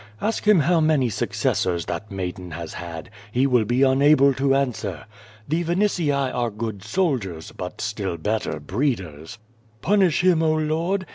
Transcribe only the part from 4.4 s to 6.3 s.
answer. The Vinitii